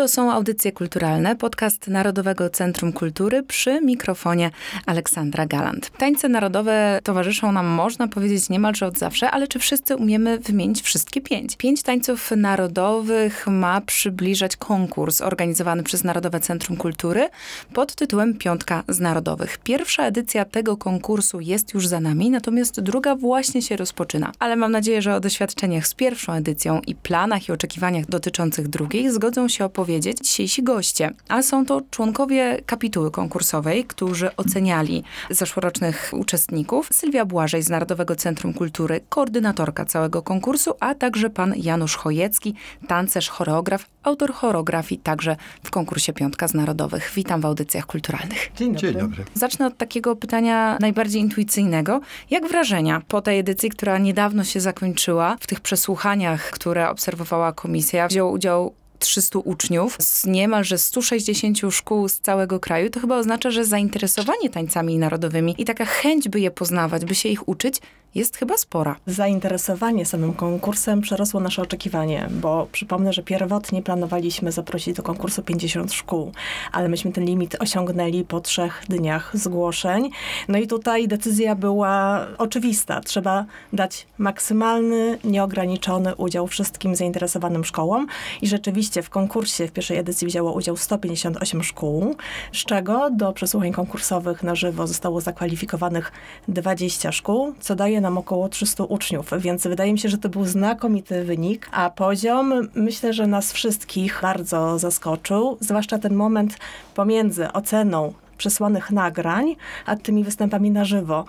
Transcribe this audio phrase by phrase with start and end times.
[0.00, 4.50] To są audycje kulturalne, podcast Narodowego Centrum Kultury przy mikrofonie
[4.86, 5.90] Aleksandra Galant.
[5.98, 11.20] Tańce narodowe towarzyszą nam, można powiedzieć, niemalże od zawsze, ale czy wszyscy umiemy wymienić wszystkie
[11.20, 11.56] pięć?
[11.56, 17.28] Pięć tańców narodowych ma przybliżać konkurs organizowany przez Narodowe Centrum Kultury
[17.72, 19.58] pod tytułem Piątka z Narodowych.
[19.58, 24.32] Pierwsza edycja tego konkursu jest już za nami, natomiast druga właśnie się rozpoczyna.
[24.38, 29.10] Ale mam nadzieję, że o doświadczeniach z pierwszą edycją i planach i oczekiwaniach dotyczących drugiej
[29.10, 31.10] zgodzą się opowiedzieć dzisiejsi goście.
[31.28, 36.88] A są to członkowie kapituły konkursowej, którzy oceniali zeszłorocznych uczestników.
[36.92, 42.54] Sylwia Błażej z Narodowego Centrum Kultury, koordynatorka całego konkursu, a także pan Janusz Chojecki,
[42.88, 47.12] tancerz, choreograf, autor choreografii także w konkursie Piątka z Narodowych.
[47.14, 48.50] Witam w audycjach kulturalnych.
[48.56, 48.92] Dzień dobry.
[48.92, 49.24] Dzień dobry.
[49.34, 52.00] Zacznę od takiego pytania najbardziej intuicyjnego.
[52.30, 58.08] Jak wrażenia po tej edycji, która niedawno się zakończyła, w tych przesłuchaniach, które obserwowała komisja,
[58.08, 63.64] wziął udział 300 uczniów z niemalże 160 szkół z całego kraju, to chyba oznacza, że
[63.64, 67.80] zainteresowanie tańcami narodowymi i taka chęć, by je poznawać, by się ich uczyć,
[68.14, 68.96] jest chyba spora.
[69.06, 75.92] Zainteresowanie samym konkursem przerosło nasze oczekiwanie, bo przypomnę, że pierwotnie planowaliśmy zaprosić do konkursu 50
[75.92, 76.32] szkół,
[76.72, 80.10] ale myśmy ten limit osiągnęli po trzech dniach zgłoszeń.
[80.48, 83.00] No i tutaj decyzja była oczywista.
[83.00, 88.06] Trzeba dać maksymalny, nieograniczony udział wszystkim zainteresowanym szkołom
[88.42, 92.16] i rzeczywiście w konkursie w pierwszej edycji wzięło udział 158 szkół,
[92.52, 96.12] z czego do przesłuchań konkursowych na żywo zostało zakwalifikowanych
[96.48, 100.44] 20 szkół, co daje nam około 300 uczniów, więc wydaje mi się, że to był
[100.44, 106.58] znakomity wynik, a poziom myślę, że nas wszystkich bardzo zaskoczył, zwłaszcza ten moment
[106.94, 109.56] pomiędzy oceną przesłanych nagrań,
[109.86, 111.24] a tymi występami na żywo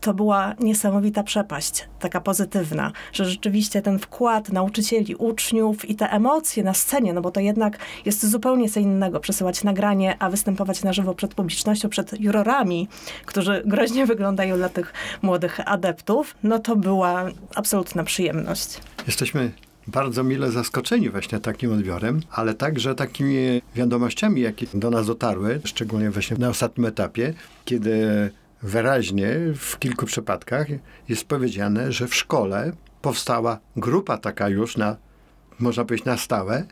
[0.00, 6.62] to była niesamowita przepaść, taka pozytywna, że rzeczywiście ten wkład nauczycieli, uczniów i te emocje
[6.62, 10.92] na scenie, no bo to jednak jest zupełnie co innego przesyłać nagranie, a występować na
[10.92, 12.88] żywo przed publicznością, przed jurorami,
[13.26, 17.24] którzy groźnie wyglądają dla tych młodych adeptów, no to była
[17.54, 18.80] absolutna przyjemność.
[19.06, 19.50] Jesteśmy
[19.86, 26.10] bardzo mile zaskoczeni właśnie takim odbiorem, ale także takimi wiadomościami, jakie do nas dotarły, szczególnie
[26.10, 27.34] właśnie na ostatnim etapie,
[27.64, 28.30] kiedy
[28.62, 30.66] wyraźnie w kilku przypadkach
[31.08, 32.72] jest powiedziane, że w szkole
[33.02, 34.96] powstała grupa taka już na,
[35.58, 36.66] można powiedzieć, na stałe,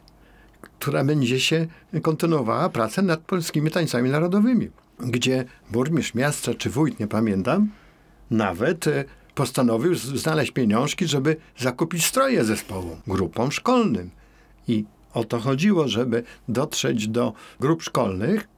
[0.60, 1.66] która będzie się
[2.03, 7.71] kontynuowała pracę nad polskimi tańcami narodowymi, gdzie burmistrz miasta czy wójt, nie pamiętam,
[8.31, 9.04] nawet e,
[9.34, 14.10] postanowił znaleźć pieniążki, żeby zakupić stroje zespołu, grupom szkolnym.
[14.69, 14.84] I
[15.15, 18.48] o to chodziło, żeby dotrzeć do grup szkolnych,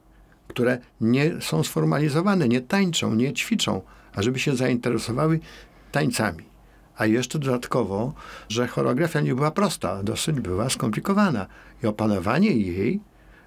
[0.50, 3.81] które nie są sformalizowane, nie tańczą, nie ćwiczą,
[4.15, 5.41] a żeby się zainteresowały
[5.93, 6.44] tańcami.
[6.97, 8.12] A jeszcze dodatkowo,
[8.49, 11.47] że choreografia nie była prosta, dosyć była skomplikowana.
[11.83, 13.00] I opanowanie jej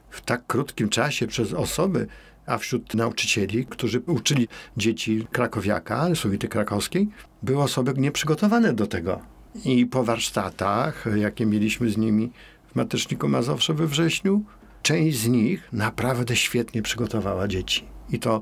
[0.09, 2.07] w tak krótkim czasie przez osoby,
[2.45, 4.47] a wśród nauczycieli, którzy uczyli
[4.77, 7.09] dzieci krakowiaka, suwity krakowskiej,
[7.43, 9.19] były osoby nieprzygotowane do tego.
[9.65, 12.31] I po warsztatach, jakie mieliśmy z nimi
[12.71, 14.43] w Mateczniku Mazowsze we wrześniu,
[14.83, 17.85] część z nich naprawdę świetnie przygotowała dzieci.
[18.09, 18.41] I to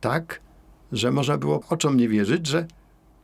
[0.00, 0.40] tak,
[0.92, 2.66] że można było oczom nie wierzyć, że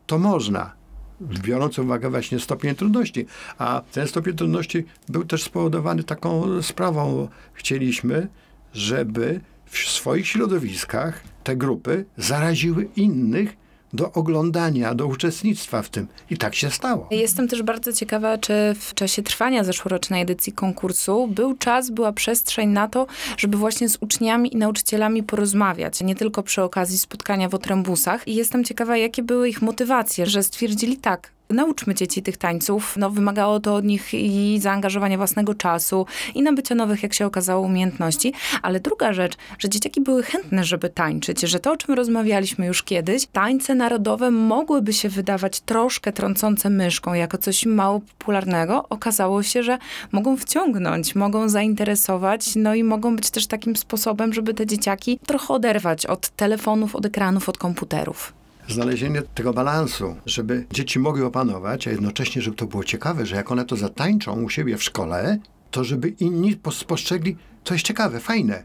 [0.06, 0.72] to można,
[1.20, 3.26] biorąc uwagę właśnie stopień trudności.
[3.58, 7.28] A ten stopień trudności był też spowodowany taką sprawą.
[7.52, 8.28] Chcieliśmy,
[8.72, 13.56] żeby w swoich środowiskach te grupy zaraziły innych
[13.92, 16.06] do oglądania, do uczestnictwa w tym.
[16.30, 17.08] I tak się stało.
[17.10, 22.68] Jestem też bardzo ciekawa, czy w czasie trwania zeszłorocznej edycji konkursu był czas, była przestrzeń
[22.68, 23.06] na to,
[23.36, 28.28] żeby właśnie z uczniami i nauczycielami porozmawiać, nie tylko przy okazji spotkania w otrębusach.
[28.28, 32.94] I jestem ciekawa, jakie były ich motywacje, że stwierdzili tak, nauczmy dzieci tych tańców.
[32.96, 37.66] No, wymagało to od nich i zaangażowania własnego czasu, i nabycia nowych, jak się okazało,
[37.66, 38.32] umiejętności.
[38.62, 42.82] Ale druga rzecz, że dzieciaki były chętne, żeby tańczyć, że to, o czym rozmawialiśmy już
[42.82, 48.88] kiedyś, tańce narodowe mogłyby się wydawać troszkę trącące myszką, jako coś mało popularnego.
[48.88, 49.78] Okazało się, że
[50.12, 55.54] mogą wciągnąć, mogą zainteresować, no i mogą być też takim sposobem, żeby te dzieciaki trochę
[55.54, 58.37] oderwać od telefonów, od ekranów, od komputerów.
[58.68, 63.52] Znalezienie tego balansu, żeby dzieci mogły opanować, a jednocześnie, żeby to było ciekawe, że jak
[63.52, 65.38] one to zatańczą u siebie w szkole,
[65.70, 68.62] to żeby inni pos- spostrzegli, to jest ciekawe, fajne.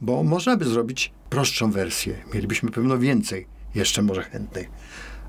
[0.00, 2.14] Bo można by zrobić prostszą wersję.
[2.34, 4.68] Mielibyśmy pewno więcej, jeszcze może chętnych.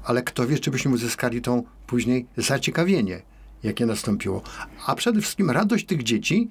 [0.03, 3.21] Ale kto wie, czy byśmy uzyskali tą później zaciekawienie,
[3.63, 4.41] jakie nastąpiło.
[4.85, 6.49] A przede wszystkim radość tych dzieci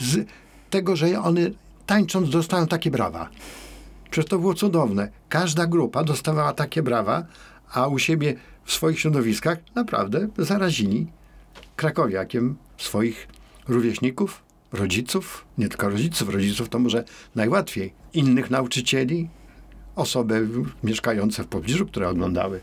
[0.00, 0.26] z
[0.70, 1.50] tego, że one
[1.86, 3.30] tańcząc dostają takie brawa.
[4.10, 5.08] Przecież to było cudowne.
[5.28, 7.26] Każda grupa dostawała takie brawa,
[7.72, 8.34] a u siebie
[8.64, 11.06] w swoich środowiskach naprawdę zarazili
[11.76, 13.28] krakowiakiem swoich
[13.68, 19.28] rówieśników, rodziców, nie tylko rodziców, rodziców to może najłatwiej, innych nauczycieli,
[19.96, 20.48] osoby
[20.84, 22.60] mieszkające w pobliżu, które oglądały.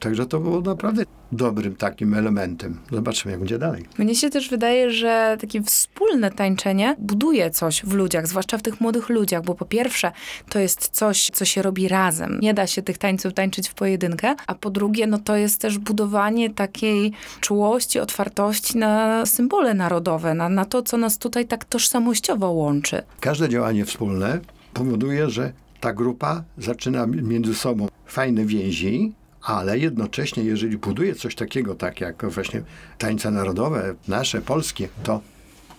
[0.00, 1.02] Także to było naprawdę
[1.32, 2.78] dobrym takim elementem.
[2.92, 3.84] Zobaczymy, jak będzie dalej.
[3.98, 8.80] Mnie się też wydaje, że takie wspólne tańczenie buduje coś w ludziach, zwłaszcza w tych
[8.80, 10.12] młodych ludziach, bo po pierwsze
[10.48, 12.38] to jest coś, co się robi razem.
[12.40, 15.78] Nie da się tych tańców tańczyć w pojedynkę, a po drugie, no to jest też
[15.78, 22.50] budowanie takiej czułości, otwartości na symbole narodowe, na, na to, co nas tutaj tak tożsamościowo
[22.50, 23.02] łączy.
[23.20, 24.40] Każde działanie wspólne
[24.74, 29.12] powoduje, że ta grupa zaczyna między sobą fajne więzi,
[29.42, 32.62] ale jednocześnie, jeżeli buduje coś takiego, tak jak właśnie
[32.98, 35.20] tańce narodowe, nasze, polskie, to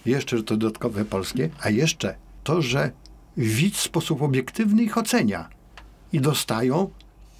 [0.05, 2.91] jeszcze to dodatkowe polskie, a jeszcze to, że
[3.37, 5.49] widz w sposób obiektywny ich ocenia
[6.13, 6.89] i dostają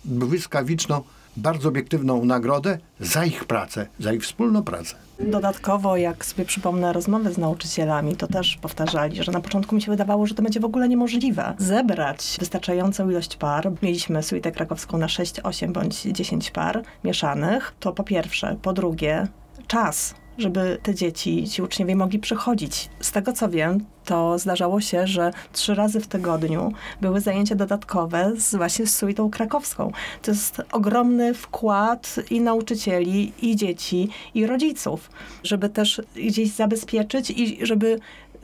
[0.06, 1.04] błyskawiczną,
[1.38, 4.96] bardzo obiektywną nagrodę za ich pracę, za ich wspólną pracę.
[5.20, 9.92] Dodatkowo, jak sobie przypomnę rozmowy z nauczycielami, to też powtarzali, że na początku mi się
[9.92, 11.54] wydawało, że to będzie w ogóle niemożliwe.
[11.58, 17.94] Zebrać wystarczającą ilość par, mieliśmy suitę krakowską na 6, 8 bądź 10 par mieszanych, to
[17.94, 18.56] po pierwsze.
[18.62, 19.28] Po drugie,
[19.68, 22.90] czas żeby te dzieci, ci uczniowie mogli przychodzić.
[23.00, 28.34] Z tego co wiem, to zdarzało się, że trzy razy w tygodniu były zajęcia dodatkowe
[28.38, 29.92] z właśnie z suitą krakowską.
[30.22, 35.10] To jest ogromny wkład i nauczycieli, i dzieci, i rodziców,
[35.44, 38.00] żeby też gdzieś zabezpieczyć i żeby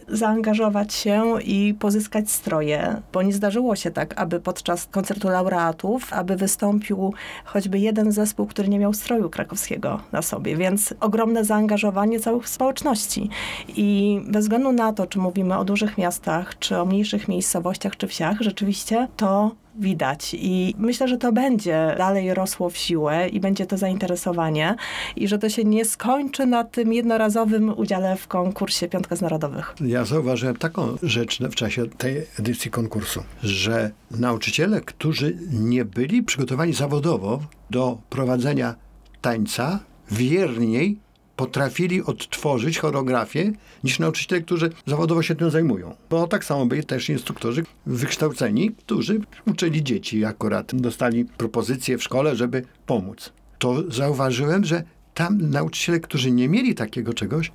[0.07, 6.35] zaangażować się i pozyskać stroje, bo nie zdarzyło się tak, aby podczas koncertu laureatów, aby
[6.35, 7.13] wystąpił
[7.45, 13.29] choćby jeden zespół, który nie miał stroju krakowskiego na sobie, więc ogromne zaangażowanie całych społeczności.
[13.67, 18.07] I bez względu na to, czy mówimy o dużych miastach, czy o mniejszych miejscowościach, czy
[18.07, 20.35] wsiach, rzeczywiście to widać.
[20.39, 24.75] I myślę, że to będzie dalej rosło w siłę i będzie to zainteresowanie
[25.15, 29.75] i że to się nie skończy na tym jednorazowym udziale w konkursie Piątka z Narodowych.
[29.81, 36.73] Ja zauważyłem taką rzecz w czasie tej edycji konkursu, że nauczyciele, którzy nie byli przygotowani
[36.73, 37.39] zawodowo
[37.69, 38.75] do prowadzenia
[39.21, 39.79] tańca,
[40.11, 40.99] wierniej
[41.37, 43.51] potrafili odtworzyć choreografię
[43.83, 45.95] niż nauczyciele, którzy zawodowo się tym zajmują.
[46.09, 50.75] Bo tak samo byli też instruktorzy wykształceni, którzy uczyli dzieci akurat.
[50.75, 53.33] Dostali propozycje w szkole, żeby pomóc.
[53.59, 57.51] To zauważyłem, że tam nauczyciele, którzy nie mieli takiego czegoś,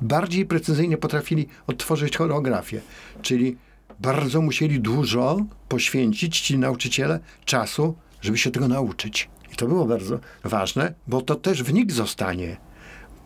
[0.00, 2.80] bardziej precyzyjnie potrafili odtworzyć choreografię.
[3.22, 3.56] Czyli
[4.00, 9.28] bardzo musieli dużo poświęcić ci nauczyciele czasu, żeby się tego nauczyć.
[9.52, 12.69] I to było bardzo ważne, bo to też w nich zostanie.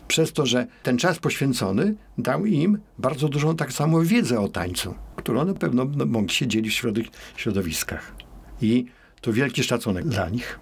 [0.09, 4.95] Przez to, że ten czas poświęcony dał im bardzo dużą tak samo wiedzę o tańcu,
[5.17, 8.15] którą na pewno no, mogli się dzielić w środow- środowiskach.
[8.61, 8.87] I
[9.21, 10.59] to wielki szacunek dla nich.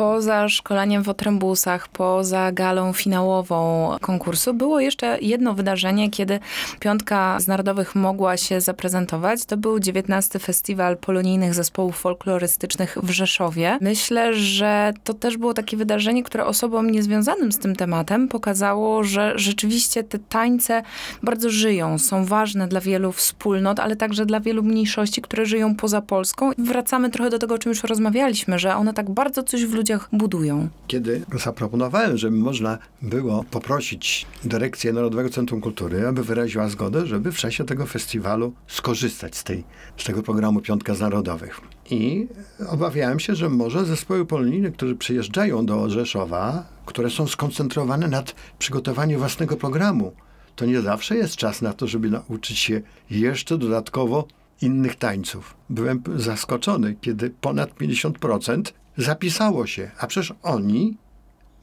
[0.00, 6.38] Poza szkoleniem w otrębusach, poza galą finałową konkursu, było jeszcze jedno wydarzenie, kiedy
[6.80, 9.44] Piątka z Narodowych mogła się zaprezentować.
[9.44, 10.38] To był 19.
[10.38, 13.78] Festiwal Polonijnych Zespołów Folklorystycznych w Rzeszowie.
[13.80, 19.32] Myślę, że to też było takie wydarzenie, które osobom niezwiązanym z tym tematem pokazało, że
[19.36, 20.82] rzeczywiście te tańce
[21.22, 26.02] bardzo żyją, są ważne dla wielu wspólnot, ale także dla wielu mniejszości, które żyją poza
[26.02, 26.50] Polską.
[26.58, 29.89] Wracamy trochę do tego, o czym już rozmawialiśmy, że one tak bardzo coś w ludziach
[30.12, 30.68] budują.
[30.86, 37.36] Kiedy zaproponowałem, żeby można było poprosić Dyrekcję Narodowego Centrum Kultury, aby wyraziła zgodę, żeby w
[37.38, 39.64] czasie tego festiwalu skorzystać z, tej,
[39.96, 41.60] z tego programu Piątka z Narodowych.
[41.90, 42.26] I
[42.68, 49.18] obawiałem się, że może zespoły polonijne, które przyjeżdżają do Rzeszowa, które są skoncentrowane nad przygotowaniem
[49.18, 50.12] własnego programu,
[50.56, 52.80] to nie zawsze jest czas na to, żeby nauczyć się
[53.10, 54.26] jeszcze dodatkowo
[54.62, 55.56] innych tańców.
[55.70, 58.62] Byłem zaskoczony, kiedy ponad 50%
[59.02, 60.96] zapisało się, a przecież oni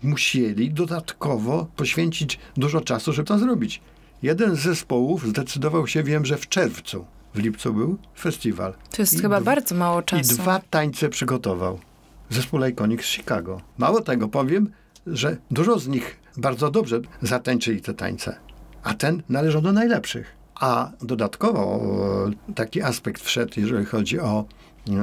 [0.03, 3.82] musieli dodatkowo poświęcić dużo czasu, żeby to zrobić.
[4.24, 8.74] Jeden z zespołów zdecydował się, wiem, że w czerwcu, w lipcu był festiwal.
[8.91, 10.36] To jest I chyba bardzo mało I czasu.
[10.36, 11.79] dwa tańce przygotował.
[12.29, 13.62] Zespół Lejkonik z Chicago.
[13.77, 14.72] Mało tego, powiem,
[15.08, 18.36] że dużo z nich bardzo dobrze zatańczyli te tańce,
[18.84, 20.38] a ten należał do najlepszych.
[20.60, 21.82] A dodatkowo
[22.50, 24.46] e, taki aspekt wszedł, jeżeli chodzi o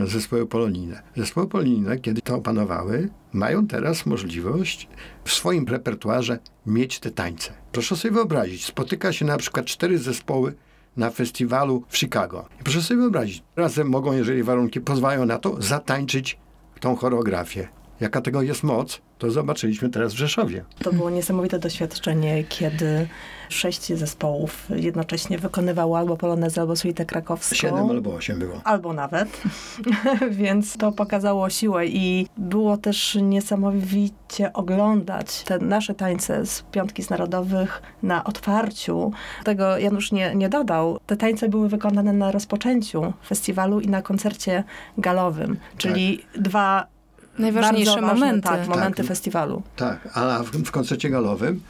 [0.07, 1.03] zespoły polonijne.
[1.17, 4.89] Zespoły polonijne, kiedy to opanowały, mają teraz możliwość
[5.25, 7.53] w swoim repertuarze mieć te tańce.
[7.73, 10.55] Proszę sobie wyobrazić, spotyka się na przykład cztery zespoły
[10.97, 12.49] na festiwalu w Chicago.
[12.65, 16.39] Proszę sobie wyobrazić, razem mogą, jeżeli warunki pozwalają na to, zatańczyć
[16.81, 17.69] tą choreografię.
[18.01, 20.65] Jaka tego jest moc, to zobaczyliśmy teraz w Rzeszowie.
[20.79, 23.09] To było niesamowite doświadczenie, kiedy
[23.49, 27.57] sześć zespołów jednocześnie wykonywało albo polonezę, albo suitę krakowską.
[27.57, 28.61] Siedem albo osiem było.
[28.65, 29.43] albo nawet.
[30.31, 37.11] Więc to pokazało siłę i było też niesamowicie oglądać te nasze tańce z Piątki z
[37.11, 39.13] Narodowych na otwarciu.
[39.45, 40.99] Tego Janusz nie, nie dodał.
[41.07, 44.65] Te tańce były wykonane na rozpoczęciu festiwalu i na koncercie
[44.99, 46.94] galowym, czyli dwa
[47.39, 48.49] Najważniejsze ważne, momenty.
[48.49, 49.07] Tak, momenty Tak.
[49.07, 49.63] festiwalu.
[49.77, 51.61] Tak, a w, w koncercie galowym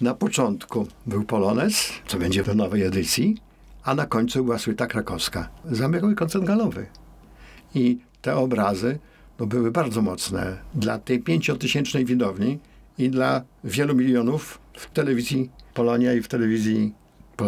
[0.00, 3.36] na początku był polonez, co będzie w nowej edycji,
[3.84, 5.48] a na końcu była suita krakowska.
[5.64, 6.86] Zamykał koncert galowy.
[7.74, 8.98] I te obrazy
[9.38, 12.58] no, były bardzo mocne dla tej pięciotysięcznej widowni
[12.98, 16.94] i dla wielu milionów w telewizji Polonia i w telewizji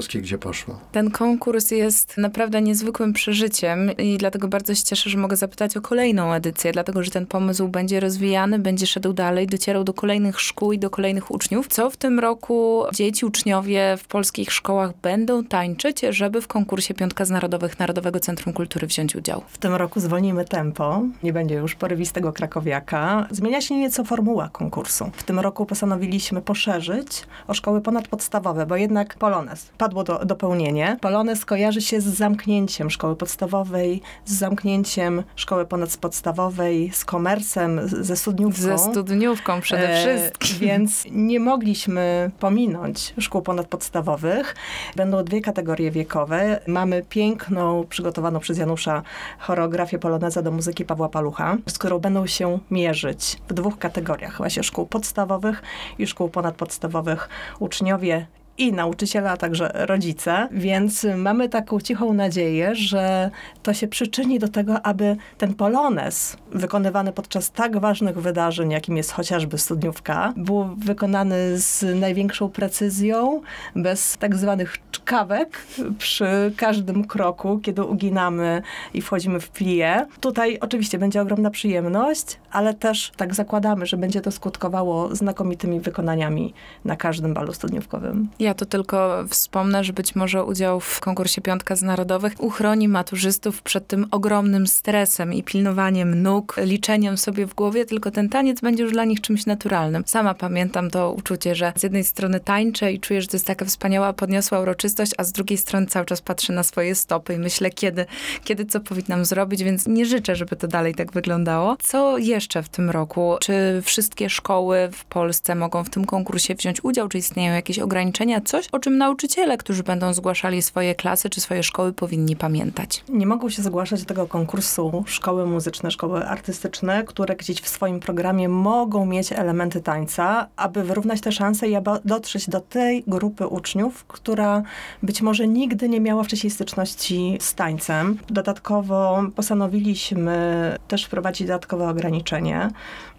[0.00, 0.80] gdzie poszło.
[0.92, 5.80] Ten konkurs jest naprawdę niezwykłym przeżyciem i dlatego bardzo się cieszę, że mogę zapytać o
[5.80, 10.72] kolejną edycję, dlatego że ten pomysł będzie rozwijany, będzie szedł dalej, docierał do kolejnych szkół
[10.72, 11.68] i do kolejnych uczniów.
[11.68, 17.24] Co w tym roku dzieci, uczniowie w polskich szkołach będą tańczyć, żeby w konkursie Piątka
[17.24, 19.42] z Narodowych Narodowego Centrum Kultury wziąć udział?
[19.48, 21.02] W tym roku zwolnimy tempo.
[21.22, 23.26] Nie będzie już porywistego krakowiaka.
[23.30, 25.10] Zmienia się nieco formuła konkursu.
[25.14, 30.96] W tym roku postanowiliśmy poszerzyć o szkoły ponadpodstawowe, bo jednak Polonez padło do, dopełnienie.
[31.00, 38.62] Polonez kojarzy się z zamknięciem szkoły podstawowej, z zamknięciem szkoły ponadpodstawowej, z komersem, ze studniówką.
[38.62, 40.58] Ze studniówką przede E, wszystkim.
[40.68, 44.54] Więc nie mogliśmy pominąć szkół ponadpodstawowych.
[44.96, 46.60] Będą dwie kategorie wiekowe.
[46.66, 49.02] Mamy piękną, przygotowaną przez Janusza
[49.38, 54.62] choreografię poloneza do muzyki Pawła Palucha, z którą będą się mierzyć w dwóch kategoriach, właśnie
[54.62, 55.62] szkół podstawowych
[55.98, 57.28] i szkół ponadpodstawowych
[57.60, 58.26] uczniowie
[58.58, 63.30] i nauczyciele, a także rodzice, więc mamy taką cichą nadzieję, że
[63.62, 69.12] to się przyczyni do tego, aby ten polonez wykonywany podczas tak ważnych wydarzeń, jakim jest
[69.12, 73.40] chociażby studniówka, był wykonany z największą precyzją,
[73.76, 75.66] bez tak zwanych czkawek
[75.98, 78.62] przy każdym kroku, kiedy uginamy
[78.94, 80.06] i wchodzimy w plię.
[80.20, 86.54] Tutaj oczywiście będzie ogromna przyjemność, ale też tak zakładamy, że będzie to skutkowało znakomitymi wykonaniami
[86.84, 88.28] na każdym balu studniówkowym.
[88.38, 93.62] Ja to tylko wspomnę, że być może udział w konkursie Piątka z Narodowych uchroni maturzystów
[93.62, 98.82] przed tym ogromnym stresem i pilnowaniem nóg, liczeniem sobie w głowie, tylko ten taniec będzie
[98.82, 100.02] już dla nich czymś naturalnym.
[100.06, 103.64] Sama pamiętam to uczucie, że z jednej strony tańczę i czuję, że to jest taka
[103.64, 107.70] wspaniała, podniosła uroczystość, a z drugiej strony cały czas patrzę na swoje stopy i myślę,
[107.70, 108.06] kiedy,
[108.44, 111.76] kiedy co powinnam zrobić, więc nie życzę, żeby to dalej tak wyglądało.
[111.82, 113.36] Co jeszcze w tym roku?
[113.40, 117.08] Czy wszystkie szkoły w Polsce mogą w tym konkursie wziąć udział?
[117.08, 118.40] Czy istnieją jakieś ograniczenia?
[118.40, 123.04] Coś, o czym nauczyciele, którzy będą zgłaszali swoje klasy czy swoje szkoły, powinni pamiętać.
[123.08, 128.00] Nie mogą się zgłaszać do tego konkursu szkoły muzyczne, szkoły artystyczne, które gdzieś w swoim
[128.00, 133.46] programie mogą mieć elementy tańca, aby wyrównać te szanse i aby dotrzeć do tej grupy
[133.46, 134.62] uczniów, która
[135.02, 138.18] być może nigdy nie miała wcześniej styczności z tańcem.
[138.30, 141.88] Dodatkowo postanowiliśmy też wprowadzić dodatkowe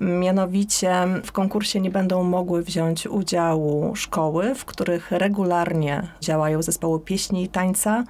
[0.02, 7.44] Mianowicie w konkursie nie będą mogły wziąć udziału szkoły, w których regularnie działają zespoły pieśni
[7.44, 8.04] i tańca,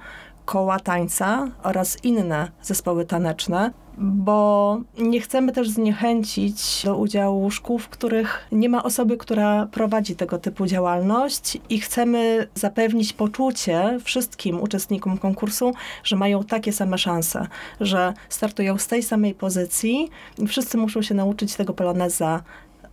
[0.44, 7.88] koła tańca oraz inne zespoły taneczne, bo nie chcemy też zniechęcić do udziału szkół, w
[7.88, 15.18] których nie ma osoby, która prowadzi tego typu działalność i chcemy zapewnić poczucie wszystkim uczestnikom
[15.18, 15.72] konkursu,
[16.04, 17.46] że mają takie same szanse,
[17.80, 22.42] że startują z tej samej pozycji i wszyscy muszą się nauczyć tego poloneza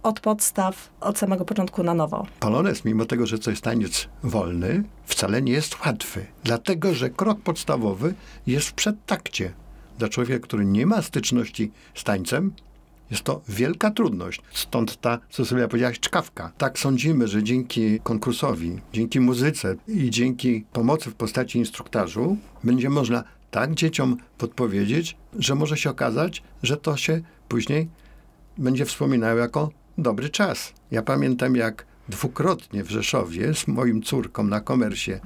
[0.04, 2.28] od podstaw, od samego początku na nowo.
[2.40, 6.26] Polonez, mimo tego, że to jest taniec wolny, wcale nie jest łatwy.
[6.44, 8.14] Dlatego, że krok podstawowy
[8.48, 9.54] jest w przedtakcie.
[10.00, 12.54] Dla człowieka, który nie ma styczności z tańcem,
[13.12, 14.42] jest to wielka trudność.
[14.54, 16.52] Stąd ta, co sobie powiedziałaś, czkawka.
[16.58, 23.24] Tak sądzimy, że dzięki konkursowi, dzięki muzyce i dzięki pomocy w postaci instruktażu będzie można
[23.52, 27.90] tak dzieciom podpowiedzieć, że może się okazać, że to się później
[28.58, 30.74] będzie wspominało jako dobry czas.
[30.92, 35.20] Ja pamiętam, jak dwukrotnie w Rzeszowie z moim córką na komersie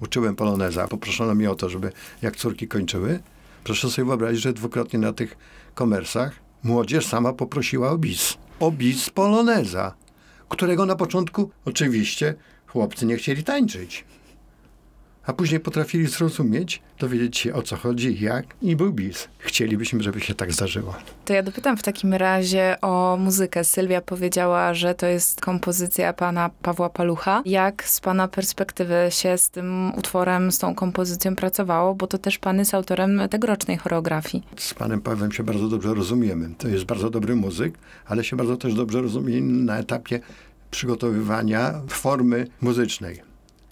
[0.00, 0.88] uczyłem poloneza.
[0.88, 3.20] Poproszono mnie o to, żeby jak córki kończyły.
[3.64, 5.36] Proszę sobie wyobrazić, że dwukrotnie na tych
[5.74, 6.32] komersach
[6.62, 8.38] młodzież sama poprosiła o bis.
[8.60, 9.94] O bis poloneza,
[10.48, 12.34] którego na początku oczywiście
[12.66, 14.04] chłopcy nie chcieli tańczyć.
[15.28, 19.28] A później potrafili zrozumieć, dowiedzieć się o co chodzi, jak i był bis.
[19.38, 20.94] Chcielibyśmy, żeby się tak zdarzyło.
[21.24, 23.64] To ja dopytam w takim razie o muzykę.
[23.64, 27.42] Sylwia powiedziała, że to jest kompozycja pana Pawła Palucha.
[27.46, 31.94] Jak z pana perspektywy się z tym utworem, z tą kompozycją pracowało?
[31.94, 34.44] Bo to też pan jest autorem tegorocznej choreografii.
[34.56, 36.50] Z panem Pawłem się bardzo dobrze rozumiemy.
[36.58, 40.20] To jest bardzo dobry muzyk, ale się bardzo też dobrze rozumiemy na etapie
[40.70, 43.27] przygotowywania formy muzycznej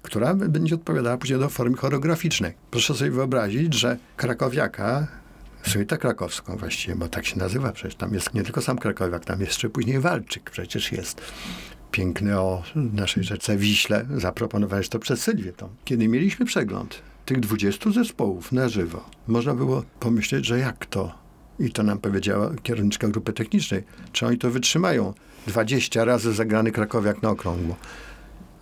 [0.07, 2.53] która będzie odpowiadała później do formy choreograficznej.
[2.71, 5.07] Proszę sobie wyobrazić, że krakowiaka,
[5.67, 9.41] suita krakowską właściwie, bo tak się nazywa przecież, tam jest nie tylko sam krakowiak, tam
[9.41, 11.21] jeszcze później walczyk przecież jest.
[11.91, 15.53] Piękny o naszej rzece Wiśle, zaproponowałeś to przez Sylwię.
[15.85, 21.15] Kiedy mieliśmy przegląd tych 20 zespołów na żywo, można było pomyśleć, że jak to?
[21.59, 23.83] I to nam powiedziała kierowniczka grupy technicznej.
[24.13, 25.15] Czy oni to wytrzymają?
[25.47, 27.77] 20 razy zagrany krakowiak na okrągło.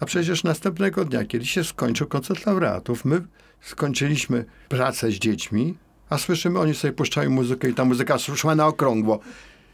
[0.01, 3.21] A przecież następnego dnia, kiedy się skończył koncert laureatów, my
[3.61, 5.75] skończyliśmy pracę z dziećmi,
[6.11, 9.21] a słyszymy, oni sobie puszczają muzykę i ta muzyka szła na okrągło.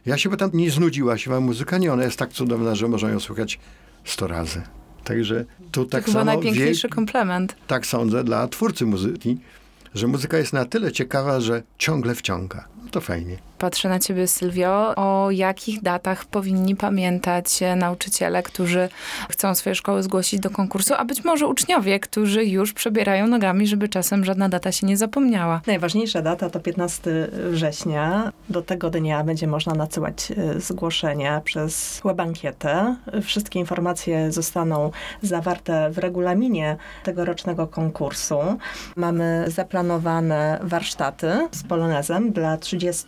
[0.07, 1.79] Ja się pytam, nie znudziła się muzyka?
[1.79, 3.59] Nie, ona jest tak cudowna, że można ją słuchać
[4.05, 4.63] sto razy.
[5.05, 7.57] Także tu tak to samo najpiękniejszy wielki- komplement.
[7.67, 9.39] tak sądzę dla twórcy muzyki,
[9.95, 12.69] że muzyka jest na tyle ciekawa, że ciągle wciąga.
[12.85, 13.37] No to fajnie.
[13.61, 14.95] Patrzę na ciebie, Sylwio.
[14.97, 18.89] O jakich datach powinni pamiętać e, nauczyciele, którzy
[19.31, 23.89] chcą swoje szkoły zgłosić do konkursu, a być może uczniowie, którzy już przebierają nogami, żeby
[23.89, 25.61] czasem żadna data się nie zapomniała.
[25.67, 28.33] Najważniejsza data to 15 września.
[28.49, 32.97] Do tego dnia będzie można nadsyłać e, zgłoszenia przez web-ankietę.
[33.23, 34.91] Wszystkie informacje zostaną
[35.23, 38.39] zawarte w regulaminie tegorocznego konkursu.
[38.97, 43.07] Mamy zaplanowane warsztaty z polonezem dla 30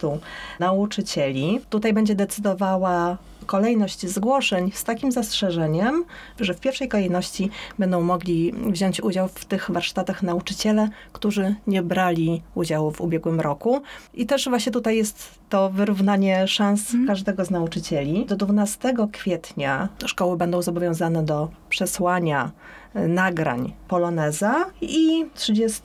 [0.61, 1.61] nauczycieli.
[1.71, 6.05] Tutaj będzie decydowała kolejność zgłoszeń z takim zastrzeżeniem,
[6.41, 12.43] że w pierwszej kolejności będą mogli wziąć udział w tych warsztatach nauczyciele, którzy nie brali
[12.55, 13.83] udziału w ubiegłym roku.
[14.15, 18.27] I też właśnie tutaj jest to wyrównanie szans każdego z nauczycieli.
[18.27, 22.51] Do 12 kwietnia szkoły będą zobowiązane do przesłania
[22.95, 25.83] nagrań Poloneza i 30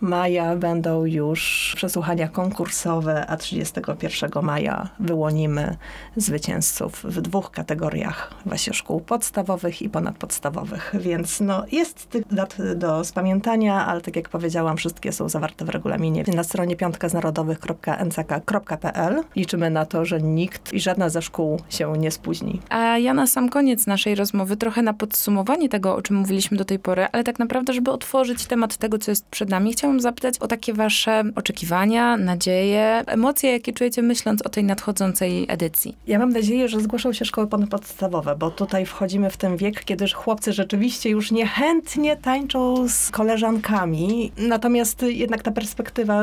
[0.00, 5.76] maja będą już przesłuchania konkursowe, a 31 maja wyłonimy
[6.16, 10.94] zwycięzców w dwóch kategoriach właśnie szkół podstawowych i ponadpodstawowych.
[11.00, 15.68] Więc no, jest tych dat do spamiętania, ale tak jak powiedziałam, wszystkie są zawarte w
[15.68, 19.22] regulaminie na stronie piątkaznarodowych.nck.pl.
[19.36, 22.60] Liczymy na to, że nikt i żadna ze szkół się nie spóźni.
[22.68, 26.64] A ja na sam koniec naszej rozmowy, trochę na podsumowanie tego, o czym mówiliśmy do
[26.64, 30.38] tej pory, ale tak naprawdę, żeby otworzyć temat tego, co jest przed nami, chciałam zapytać
[30.38, 35.96] o takie wasze oczekiwania, nadzieje, emocje, jakie czujecie myśląc o tej nadchodzącej edycji.
[36.06, 40.08] Ja mam nadzieję, że zgłoszą się szkoły ponadpodstawowe, bo tutaj wchodzimy w ten wiek, kiedy
[40.08, 44.32] chłopcy rzeczywiście już niechętnie tańczą z koleżankami.
[44.38, 46.22] Natomiast jednak ta perspektywa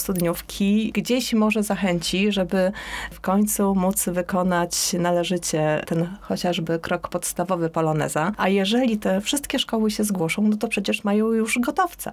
[0.00, 2.72] studniówki gdzieś może zachęci, żeby
[3.10, 8.32] w końcu móc wykonać należycie ten chociażby krok podstawowy poloneza.
[8.36, 12.12] A jeżeli te wszystkie szkoły się zgłoszą, no to przecież mają już gotowca.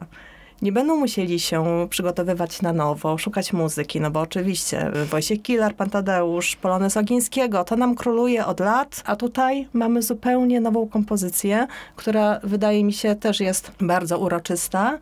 [0.61, 5.89] Nie będą musieli się przygotowywać na nowo, szukać muzyki, no bo oczywiście Wojciech Kilar, Pan
[5.89, 12.39] Tadeusz, Polonez Ogińskiego, to nam króluje od lat, a tutaj mamy zupełnie nową kompozycję, która
[12.43, 14.99] wydaje mi się też jest bardzo uroczysta.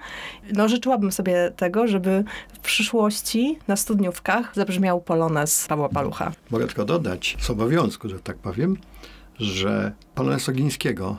[0.53, 6.31] No życzyłabym sobie tego, żeby w przyszłości na studniówkach zabrzmiał Polonez Pawła Palucha.
[6.51, 8.77] Mogę tylko dodać z obowiązku, że tak powiem,
[9.39, 11.17] że polonez Ogińskiego,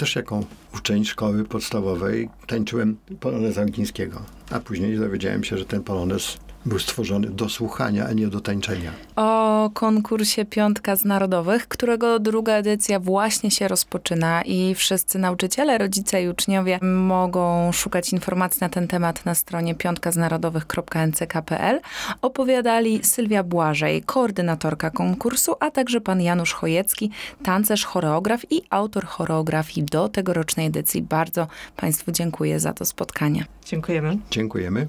[0.00, 4.22] też jako uczeń szkoły podstawowej, tańczyłem polonez Ogińskiego.
[4.50, 8.92] A później dowiedziałem się, że ten polonez był stworzony do słuchania, a nie do tańczenia.
[9.16, 16.22] O konkursie Piątka z Narodowych, którego druga edycja właśnie się rozpoczyna i wszyscy nauczyciele, rodzice
[16.22, 21.80] i uczniowie mogą szukać informacji na ten temat na stronie piątkaznarodowych.nck.pl.
[22.22, 27.10] Opowiadali Sylwia Błażej, koordynatorka konkursu, a także pan Janusz Chojecki,
[27.42, 31.02] tancerz, choreograf i autor choreografii do tegorocznej edycji.
[31.02, 31.46] Bardzo
[31.76, 33.44] Państwu dziękuję za to spotkanie.
[33.64, 34.18] Dziękujemy.
[34.30, 34.88] Dziękujemy.